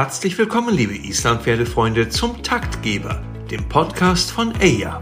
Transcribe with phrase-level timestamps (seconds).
[0.00, 5.00] Herzlich willkommen, liebe Islandpferdefreunde, zum Taktgeber, dem Podcast von EIA.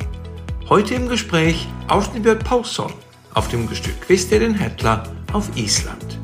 [0.70, 2.94] Heute im Gespräch Árni Paulson
[3.34, 5.02] auf dem Gestüt Kvistirinn Hella
[5.34, 6.18] auf Island.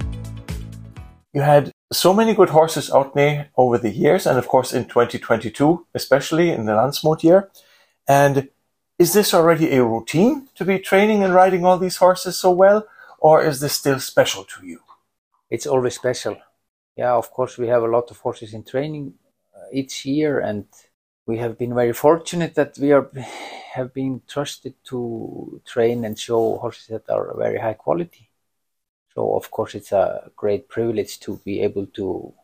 [1.34, 5.86] You had so many good horses, Árni, over the years, and of course in 2022,
[5.92, 7.50] especially in the Landsmót year.
[8.08, 8.48] And
[8.96, 12.86] is this already a routine to be training and riding all these horses so well,
[13.18, 14.78] or is this still special to you?
[15.50, 16.38] It's always special.
[16.96, 19.14] Yeah, of course, we have a lot of horses in training
[19.56, 20.66] uh, each year, and
[21.26, 23.10] we have been very fortunate that we are
[23.74, 28.28] have been trusted to train and show horses that are very high quality.
[29.14, 32.34] So of course it's a great privilege to be able to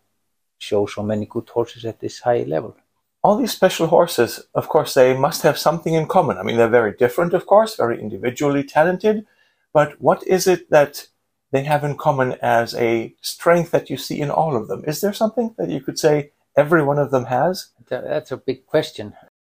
[0.59, 2.77] show so many good horses at this high level.
[3.23, 6.39] All these special horses, of course, they must have something in common.
[6.39, 9.27] I mean, they're very different, of course, very individually talented.
[9.73, 11.09] But what is it that
[11.51, 14.85] they have in common as a strength that you see in all of them?
[14.87, 17.69] Is there something that you could say every one of them has?
[17.89, 19.15] That's a big question.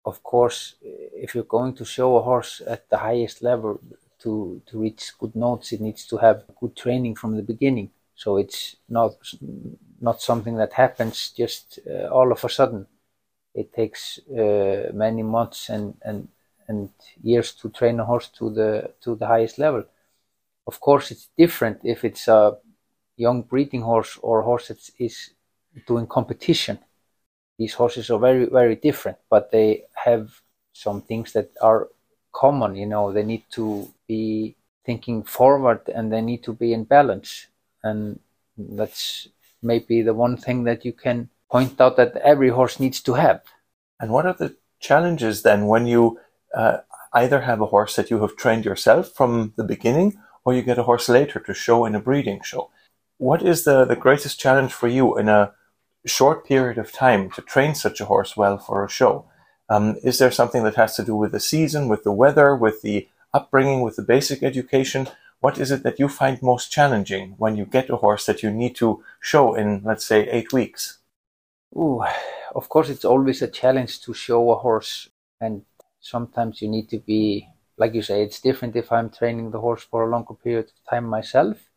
[0.05, 3.79] Of course, if you're going to show a horse at the highest level
[4.21, 7.91] to, to reach good notes, it needs to have good training from the beginning.
[8.15, 9.13] So it's not
[10.01, 12.85] not something that happens just uh, all of a sudden.
[13.53, 16.27] It takes uh, many months and, and
[16.67, 16.89] and
[17.23, 19.83] years to train a horse to the to the highest level.
[20.71, 22.57] Of course, it's different if it's a
[23.17, 25.15] young breeding horse or a horse that is
[25.87, 26.77] doing competition.
[27.57, 29.69] These horses are very very different but they
[30.07, 30.23] have
[30.85, 31.81] some things that are
[32.41, 33.11] common you know.
[33.11, 33.65] They need to
[34.07, 37.47] be thinking forward and they need to be in balance.
[37.87, 38.19] And
[38.57, 39.27] that's
[39.71, 43.41] maybe the one thing that you can point out that every horse needs to have.
[43.99, 46.19] And what are the challenges then when you
[46.53, 46.77] uh,
[47.13, 50.09] either have a horse that you have trained yourself from the beginning
[50.50, 52.69] or you get a horse later to show in a breeding show
[53.19, 55.53] what is the, the greatest challenge for you in a
[56.05, 59.26] short period of time to train such a horse well for a show?
[59.70, 62.82] Um, is there something that has to do with the season, with the weather, with
[62.82, 65.09] the upbringing, with the basic education?
[65.42, 68.52] What is it that you find most challenging when you get a horse that you
[68.52, 70.99] need to show in, let's say, eight weeks?
[71.76, 72.04] Ooh,
[72.55, 75.09] of course, it's always a challenge to show a horse,
[75.39, 75.64] and
[75.99, 77.48] sometimes you need to be,
[77.79, 80.89] like you say, it's different if I'm training the horse for a longer period of
[80.89, 81.69] time myself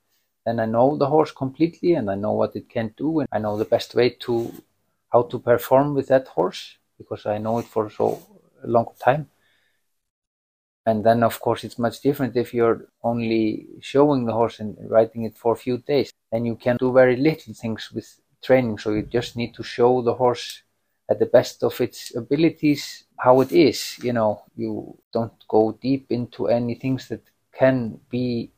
[0.45, 3.39] then I know the horse completely and I know what it can do and I
[3.39, 4.53] know the best way to
[5.13, 8.21] how to perform with that horse because I know it for so
[8.65, 9.31] long time.
[10.85, 15.23] And then of course it's much different if you're only showing the horse and riding
[15.23, 16.13] it for a few days.
[16.33, 18.79] Then you can do very little things with training.
[18.79, 20.63] So you just need to show the horse
[21.11, 23.99] at the best of its abilities how it is.
[24.03, 28.51] You know, you don't go deep into any things that can be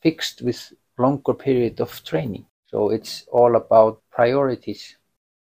[0.00, 2.46] fixed with longer period of training.
[2.66, 4.96] So it's all about priorities.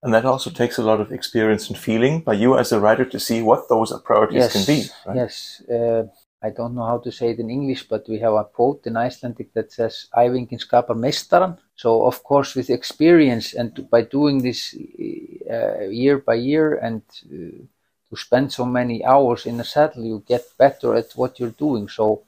[0.03, 3.05] And that also takes a lot of experience and feeling by you as a rider
[3.07, 4.85] to see what those priorities yes, can be.
[5.07, 5.17] Right?
[5.17, 5.63] Yes.
[5.71, 6.05] Uh,
[6.43, 8.97] I don't know how to say it in English, but we have a quote in
[8.97, 11.59] Icelandic that says, Æfingin skapar meistaran.
[11.75, 14.75] So, of course, with experience and by doing this
[15.51, 17.65] uh, year by year and uh,
[18.09, 21.89] to spend so many hours in the saddle, you get better at what you're doing.
[21.89, 22.23] So,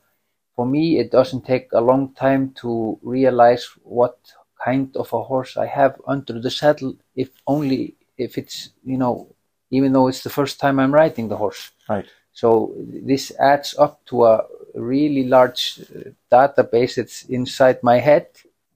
[0.57, 4.19] for me, it doesn't take a long time to realize what
[4.65, 9.29] kind of a horse I have under the saddle, if only if it's, you know,
[9.71, 11.71] even though it's the first time I'm riding the horse.
[11.89, 12.07] Right.
[12.41, 14.35] So this adds up to a
[14.75, 18.27] really large uh, database that's inside my head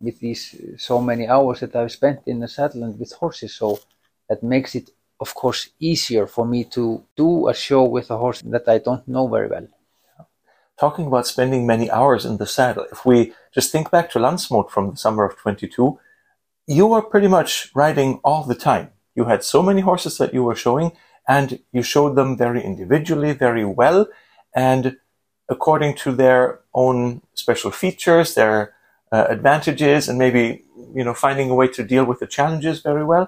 [0.01, 3.55] with these uh, so many hours that I've spent in the saddle and with horses.
[3.55, 3.79] So
[4.29, 4.91] that makes it,
[5.21, 9.07] of course, easier for me to do a show with a horse that I don't
[9.07, 9.69] know very well
[10.83, 14.69] talking about spending many hours in the saddle, if we just think back to Landsmót
[14.69, 15.99] from the summer of 22,
[16.67, 18.91] you were pretty much riding all the time.
[19.15, 20.91] You had so many horses that you were showing,
[21.37, 24.01] and you showed them very individually, very well,
[24.71, 24.85] and
[25.55, 26.43] according to their
[26.83, 28.75] own special features, their
[29.15, 30.45] uh, advantages, and maybe
[30.97, 33.27] you know finding a way to deal with the challenges very well.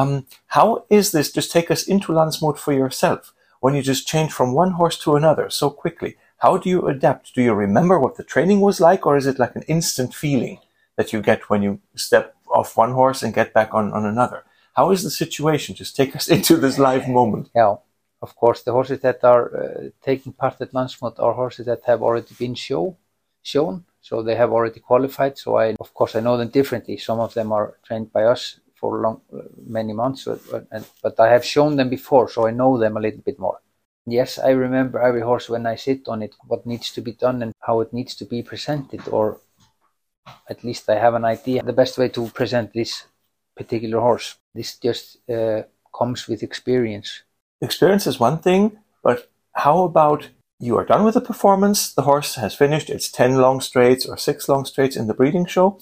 [0.00, 0.26] Um,
[0.56, 0.68] how
[0.98, 1.36] is this?
[1.38, 3.32] Just take us into Landsmót for yourself
[3.62, 6.12] when you just change from one horse to another so quickly.
[6.44, 7.34] How do you adapt?
[7.34, 10.58] Do you remember what the training was like, or is it like an instant feeling
[10.96, 11.72] that you get when you
[12.08, 14.40] step off one horse and get back on, on another?
[14.74, 15.74] How is the situation?
[15.74, 17.50] Just take us into this live moment.
[17.54, 17.76] Yeah,
[18.20, 22.02] of course, the horses that are uh, taking part at Landsmót are horses that have
[22.02, 22.96] already been show,
[23.42, 25.38] shown, so they have already qualified.
[25.38, 26.96] So I, of course, I know them differently.
[26.96, 29.20] Some of them are trained by us for long,
[29.66, 30.66] many months, but,
[31.02, 33.60] but I have shown them before, so I know them a little bit more.
[34.06, 37.42] Yes, I remember every horse when I sit on it, what needs to be done
[37.42, 39.38] and how it needs to be presented, or
[40.48, 43.04] at least I have an idea the best way to present this
[43.56, 44.36] particular horse.
[44.54, 45.62] This just uh,
[45.96, 47.22] comes with experience.
[47.60, 50.28] Experience is one thing, but how about
[50.58, 51.92] you are done with the performance?
[51.92, 55.46] The horse has finished its 10 long straights or six long straights in the breeding
[55.46, 55.78] show.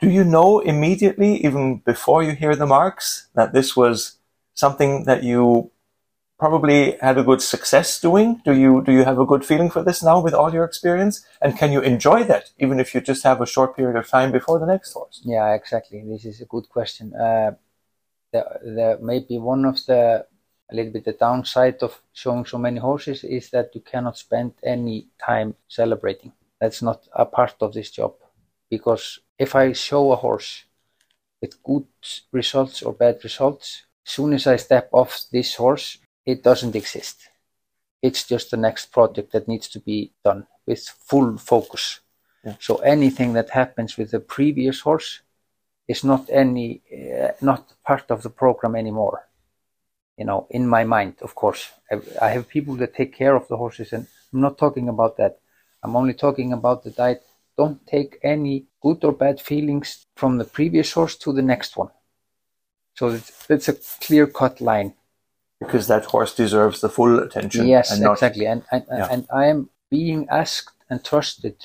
[0.00, 4.16] Do you know immediately, even before you hear the marks, that this was
[4.54, 5.70] something that you
[6.38, 8.40] probably had a good success doing?
[8.44, 11.24] Do you do you have a good feeling for this now with all your experience?
[11.40, 14.32] And can you enjoy that even if you just have a short period of time
[14.32, 15.20] before the next horse?
[15.24, 16.02] Yeah, exactly.
[16.06, 17.14] This is a good question.
[17.14, 17.52] Uh,
[18.32, 20.26] the, the maybe one of the
[20.70, 24.54] a little bit the downside of showing so many horses is that you cannot spend
[24.62, 26.32] any time celebrating.
[26.60, 28.14] That's not a part of this job
[28.70, 30.64] because if I show a horse
[31.40, 31.86] with good
[32.32, 37.28] results or bad results, soon as I step off this horse, it doesn't exist.
[38.02, 42.00] It's just the next project that needs to be done with full focus.
[42.44, 42.56] Yeah.
[42.60, 45.20] So anything that happens with the previous horse
[45.88, 49.28] is not any uh, not part of the program anymore.
[50.18, 53.48] You know, in my mind, of course, I, I have people that take care of
[53.48, 55.40] the horses, and I'm not talking about that.
[55.82, 57.22] I'm only talking about the diet.
[57.56, 61.90] don't take any good or bad feelings from the previous horse to the next one.
[62.94, 63.74] So it's, it's a
[64.04, 64.94] clear cut line.
[65.60, 67.66] Because that horse deserves the full attention.
[67.66, 68.46] Yes, and not- exactly.
[68.46, 69.08] And and, Yeah.
[69.10, 71.56] and I am being asked and trusted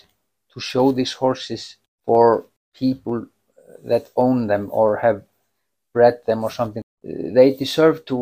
[0.54, 3.28] to show these horses for people
[3.84, 5.24] that own them or have
[5.94, 6.84] bred them or something.
[7.04, 8.18] Uh, They deserve to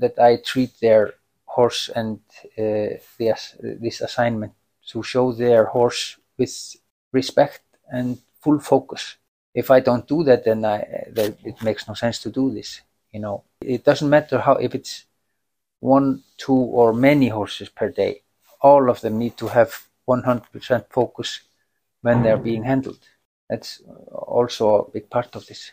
[0.00, 1.14] that I treat their
[1.56, 2.18] horse and
[2.58, 4.52] uh, this this assignment
[4.90, 6.76] to show their horse with
[7.12, 7.62] respect
[7.96, 9.16] and full focus.
[9.54, 10.78] If I don't do that, then I
[11.16, 12.82] then it makes no sense to do this.
[13.14, 15.04] You know, it doesn't matter how if it's
[15.78, 18.22] one, two, or many horses per day.
[18.60, 19.70] All of them need to have
[20.08, 21.40] 100% focus
[22.02, 22.98] when they're being handled.
[23.48, 23.80] That's
[24.12, 25.72] also a big part of this.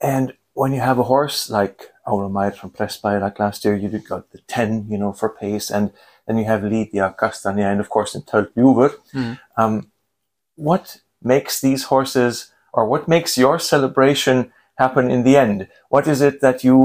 [0.00, 4.06] And when you have a horse like Auromite from Pressby, like last year, you did
[4.06, 5.92] got the 10, you know, for pace, and
[6.26, 8.94] then you have Lydia, Castagna, and of course in Töltjuver.
[9.56, 9.90] Um,
[10.56, 15.68] what makes these horses, or what makes your celebration happen in the end?
[15.94, 16.78] What is it that you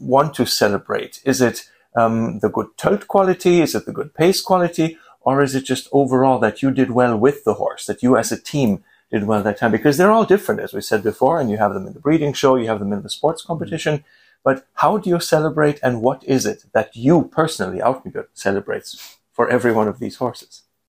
[0.00, 1.20] want to celebrate?
[1.24, 1.56] Is it
[1.94, 3.54] um, the good Tölt quality?
[3.60, 4.88] Is it the good pace quality?
[5.20, 8.32] Or is it just overall that you did well with the horse, that you as
[8.32, 8.70] a team
[9.12, 9.72] did well that time?
[9.72, 12.34] Because they're all different, as we said before, and you have them in the breeding
[12.34, 14.04] show, you have them in the sports competition.
[14.46, 19.18] But how do you celebrate, and what is it that you personally, Árni Björn, celebrates
[19.36, 20.52] for every one of these horses?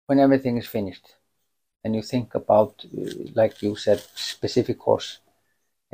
[0.08, 1.08] When everything is finished
[1.84, 3.12] and you think about, uh,
[3.42, 5.20] like you said, specific horse,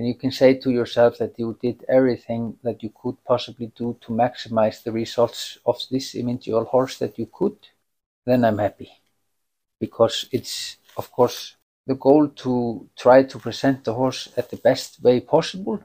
[0.01, 3.95] and you can say to yourself that you did everything that you could possibly do
[4.01, 7.55] to maximize the results of this individual horse that you could,
[8.25, 8.91] then I'm happy.
[9.79, 11.55] Because it's, of course,
[11.85, 15.79] the goal to try to present the horse at the best way possible.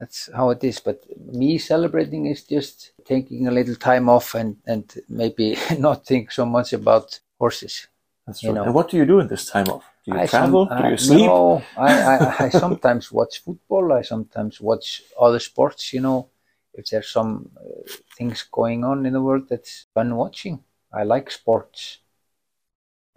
[0.00, 0.80] That's how it is.
[0.80, 6.32] But me celebrating is just taking a little time off and, and maybe not think
[6.32, 7.86] so much about horses.
[8.30, 8.62] That's You know.
[8.62, 9.84] And what do you do in this time off?
[10.04, 10.68] Do you I travel?
[10.68, 11.26] some- do you sleep?
[11.26, 13.92] No, I, I, I sometimes watch football.
[13.92, 15.92] I sometimes watch other sports.
[15.92, 16.28] You know,
[16.72, 20.62] if there's some uh, things going on in the world that's fun watching.
[20.92, 21.98] I like sports,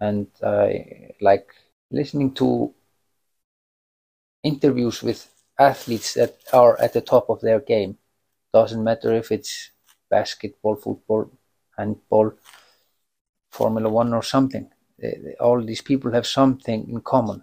[0.00, 1.48] and I like
[1.92, 2.74] listening to
[4.42, 7.98] interviews with athletes that are at the top of their game.
[8.52, 9.70] Doesn't matter if it's
[10.10, 11.30] basketball, football,
[11.78, 12.32] handball,
[13.50, 17.42] Formula One, or something they, they- all these people have something in common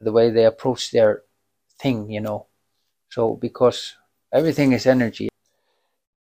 [0.00, 1.22] the way they approach their
[1.80, 2.46] thing you know
[3.08, 3.96] so because
[4.32, 5.28] everything is energy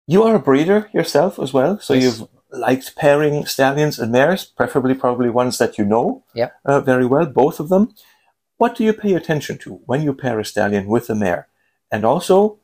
[0.09, 2.03] You are a breeder yourself as well, so Yes.
[2.03, 6.51] you've liked pairing stallions and mares, preferably probably ones that you know Yeah.
[6.63, 7.93] uh, very well, both of them.
[8.57, 11.43] What do you pay attention to when you pair a stallion with a mare?
[11.91, 12.59] And also,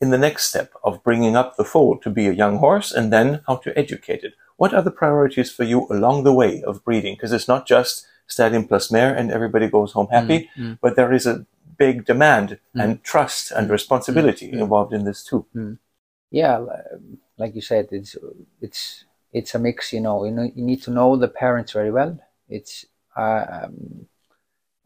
[0.00, 3.12] in the next step of bringing up the foal to be a young horse and
[3.12, 4.34] then how to educate it.
[4.64, 7.14] What are the priorities for you along the way of breeding?
[7.16, 11.12] Because it's not just stallion plus mare and everybody goes home happy, Mm, but there
[11.12, 11.44] is a
[11.76, 12.48] big demand
[12.82, 14.60] and trust and responsibility mm.
[14.62, 15.44] involved in this too.
[16.40, 18.12] yeah um, like you said it's
[18.66, 19.04] it's
[19.38, 22.12] it's a mix you know you, know, you need to know the parents very well
[22.48, 22.74] it's
[23.16, 24.06] um,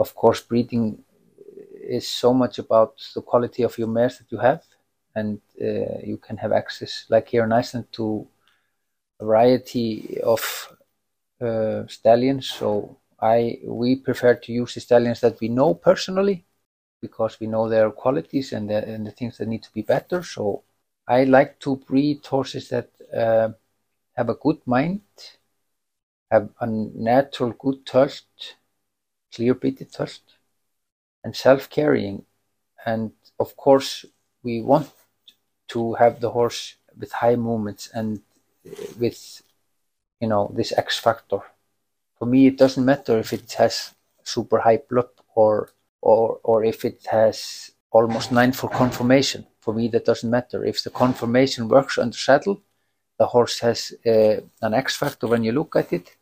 [0.04, 0.84] of course breeding
[1.98, 4.62] is so much about the quality of your mares that you have
[5.18, 8.26] and uh, you can have access like here in Iceland to
[9.20, 10.42] variety of
[11.40, 12.48] uh, stallions.
[12.48, 16.44] So I we prefer to use the stallions that we know personally
[17.00, 20.22] because we know their qualities and the, and the things that need to be better.
[20.22, 20.62] So
[21.06, 23.50] I like to breed horses that uh,
[24.16, 25.02] have a good mind,
[26.30, 28.26] have a natural good thirst,
[29.34, 30.22] clear breeded thirst,
[31.24, 32.24] and self carrying,
[32.86, 34.04] and of course,
[34.42, 34.90] we want
[35.68, 38.22] to have the horse with high movements and
[38.98, 39.42] with,
[40.20, 41.40] you know, this X factor.
[42.18, 43.94] For me, it doesn't matter if it has
[44.24, 45.70] super high blood or
[46.00, 49.46] or or if it has almost nine for conformation.
[49.60, 50.64] For me, that doesn't matter.
[50.64, 52.62] If the conformation works under saddle,
[53.18, 56.16] the horse has uh, an X factor when you look at it.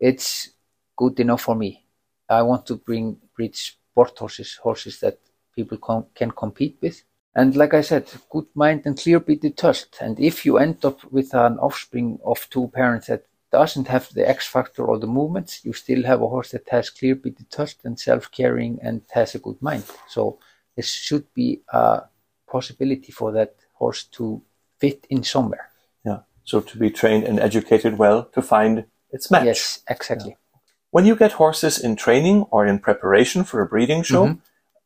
[0.00, 0.50] It's
[0.96, 1.84] good enough for me.
[2.28, 5.18] I want to bring breed sport horses, horses that
[5.54, 7.02] people com- can compete with.
[7.34, 10.00] And like I said, good mind and clear beaded tölt.
[10.00, 14.28] And if you end up with an offspring of two parents that doesn't have the
[14.28, 17.76] X factor or the movements, you still have a horse that has clear beaded tölt
[17.84, 19.84] and self-caring and has a good mind.
[20.08, 20.38] So
[20.76, 22.02] there should be a
[22.46, 24.42] possibility for that horse to
[24.78, 25.70] fit in somewhere.
[26.04, 26.20] Yeah.
[26.44, 29.46] So to be trained and educated well to find its match.
[29.46, 30.30] Yes, exactly.
[30.30, 30.60] Yeah.
[30.90, 34.40] When you get horses in training or in preparation for a breeding show, mm-hmm.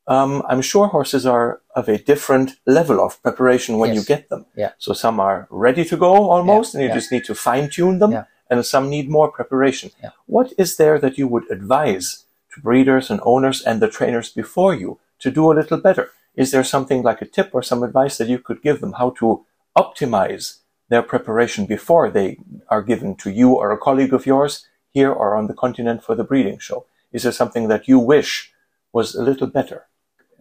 [0.09, 3.99] Um, I'm sure horses are of a different level of preparation when yes.
[3.99, 4.47] you get them.
[4.57, 4.73] Yeah.
[4.79, 6.79] So some are ready to go almost, yeah.
[6.79, 6.95] and you yeah.
[6.95, 8.25] just need to fine tune them, yeah.
[8.49, 9.91] and some need more preparation.
[10.27, 14.75] What is there that you would advise to breeders and owners and the trainers before
[14.75, 16.11] you to do a little better?
[16.37, 19.11] Is there something like a tip or some advice that you could give them how
[19.19, 19.45] to
[19.77, 20.59] optimize
[20.89, 25.35] their preparation before they are given to you or a colleague of yours here or
[25.35, 26.87] on the continent for the breeding show?
[27.13, 28.53] Is there something that you wish
[28.93, 29.87] was a little better?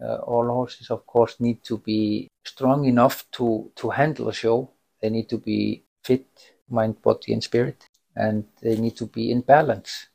[0.01, 4.69] Uh, all horses, of course, need to be strong enough to, to handle a show.
[5.01, 6.27] They need to be fit,
[6.69, 10.07] mind, body, and spirit, and they need to be in balance.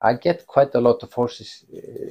[0.00, 2.10] I get quite a lot of horses uh,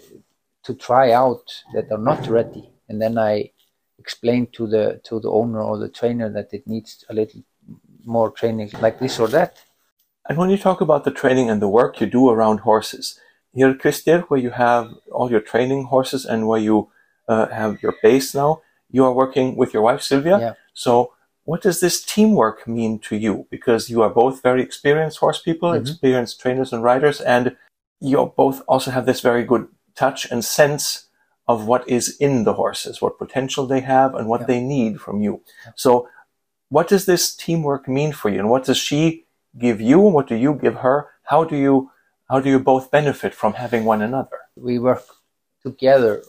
[0.63, 3.51] to try out that are not ready, and then I
[3.99, 7.41] explain to the to the owner or the trainer that it needs a little
[8.05, 9.57] more training like this or that
[10.27, 13.17] and when you talk about the training and the work you do around horses,
[13.53, 16.91] here at Kvistir, where you have all your training horses and where you
[17.27, 20.39] uh, have your base now, you are working with your wife Sylvia.
[20.39, 20.53] Yeah.
[20.73, 23.47] So, what does this teamwork mean to you?
[23.49, 25.81] Because you are both very experienced horse people, mm-hmm.
[25.81, 27.55] experienced trainers and riders, and
[27.99, 31.07] you both also have this very good touch and sense
[31.47, 34.47] of what is in the horses, what potential they have, and what yeah.
[34.47, 35.41] they need from you.
[35.65, 35.71] Yeah.
[35.75, 36.09] So,
[36.69, 39.25] what does this teamwork mean for you, and what does she
[39.57, 40.05] give you?
[40.05, 41.07] and What do you give her?
[41.23, 41.91] How do you
[42.29, 44.37] how do you both benefit from having one another?
[44.55, 45.03] We work
[45.63, 46.23] together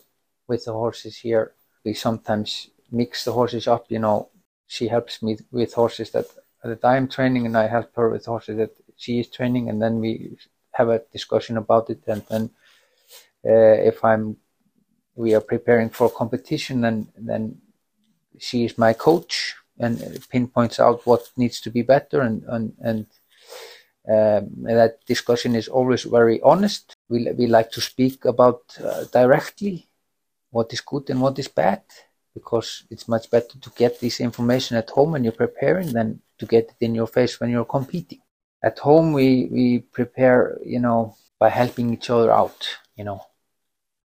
[0.49, 1.53] with the horses here.
[1.85, 3.87] We sometimes mix the horses up.
[3.89, 4.29] You know,
[4.67, 6.27] she helps me with horses that
[6.65, 9.81] that I am training, and I help her with horses that she is training, and
[9.81, 10.37] then we
[10.73, 12.03] have a discussion about it.
[12.07, 12.51] And then
[13.47, 14.37] uh, if I'm
[15.15, 17.61] we are preparing for competition, and then
[18.39, 23.07] she is my coach and pinpoints out what needs to be better and and and
[24.09, 26.97] um, that discussion is always very honest.
[27.11, 29.88] We, we like to speak about uh, directly
[30.59, 31.83] what is good and what is bad
[32.39, 36.09] because it's much better to get this information at home when you're preparing than
[36.41, 38.21] to get it in your face when you're competing.
[38.63, 39.65] At home, we, we
[39.99, 42.61] prepare, you know, by helping each other out,
[42.97, 43.21] you know,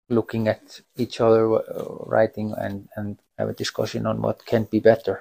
[0.09, 4.81] looking at each other, uh, writing and, and have a discussion on what can be
[4.81, 5.17] better.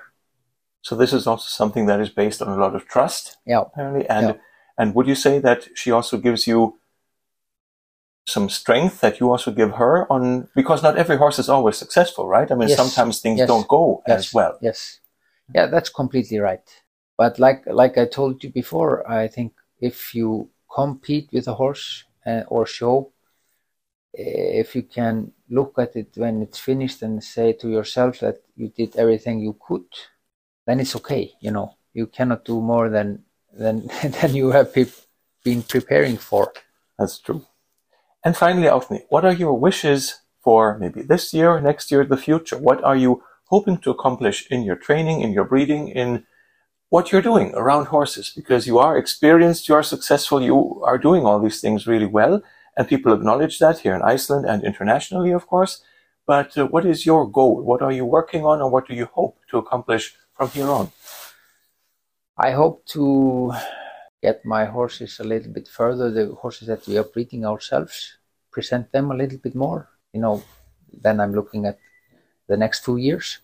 [0.81, 3.61] So this is also something that is based on a lot of trust, yeah.
[3.61, 4.41] apparently, and yeah
[4.81, 6.79] and would you say that she also gives you
[8.25, 12.27] some strength that you also give her on because not every horse is always successful,
[12.27, 12.51] right?
[12.51, 12.77] I mean, yes.
[12.77, 13.47] sometimes things yes.
[13.47, 14.19] don't go yes.
[14.19, 14.57] as well.
[14.61, 14.99] Yes,
[15.53, 16.63] yeah, that's completely right.
[17.17, 22.03] But like like I told you before, I think if you compete with a horse
[22.25, 23.11] uh, or show,
[24.13, 28.69] if you can look at it when it's finished and say to yourself that you
[28.69, 29.85] did everything you could,
[30.65, 31.31] then it's okay.
[31.41, 33.89] You know, you cannot do more than than
[34.21, 34.73] than you have
[35.43, 36.53] been preparing for.
[36.97, 37.45] That's true.
[38.23, 42.57] And finally, Árni, what are your wishes for maybe this year, next year, the future?
[42.57, 46.25] What are you hoping to accomplish in your training, in your breeding, in
[46.89, 48.31] what you're doing around horses?
[48.35, 52.41] Because you are experienced, you are successful, you are doing all these things really well,
[52.77, 55.83] and people acknowledge that here in Iceland and internationally, of course.
[56.27, 57.63] But uh, what is your goal?
[57.63, 60.91] What are you working on, or what do you hope to accomplish from here on?
[62.37, 63.53] I hope to
[64.21, 68.17] get my horses a little bit further, the horses that we are breeding ourselves,
[68.51, 69.89] present them a little bit more.
[70.13, 70.43] You know,
[71.01, 71.79] then I'm looking at
[72.47, 73.39] the next two years.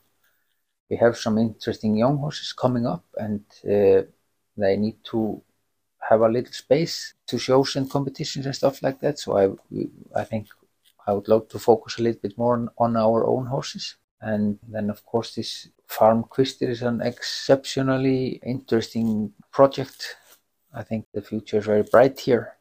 [0.89, 4.03] We have some interesting young horses coming up, and uh,
[4.55, 5.41] they need to
[6.09, 9.19] have a little space to shows and competitions and stuff like that.
[9.19, 10.47] So I, I think
[11.05, 13.95] I would love to focus a little bit more on, on our own horses.
[14.21, 20.17] And then, of course, this Farm Kvistir is an exceptionally interesting project.
[20.73, 22.57] I think the future is very bright here.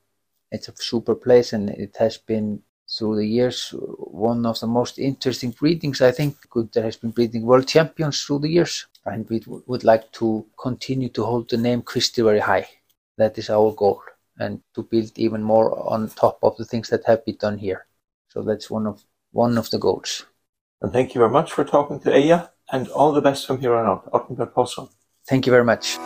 [0.50, 3.74] It's a super place and it has been through the years
[4.16, 6.00] one of the most interesting breedings.
[6.00, 10.10] I think Gunther has been breeding world champions through the years, and we would like
[10.12, 12.66] to continue to hold the name Kvistir very high.
[13.18, 14.02] That is our goal,
[14.38, 17.86] and to build even more on top of the things that have been done here.
[18.28, 20.26] So that's one of one of the goals.
[20.80, 23.74] And thank you very much for talking to EYJA and all the best from here
[23.74, 24.08] on out.
[25.28, 25.96] Thank you very much.